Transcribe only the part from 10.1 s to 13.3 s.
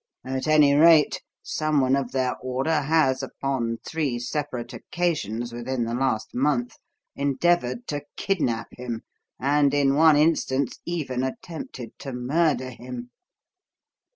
instance, even attempted to murder him."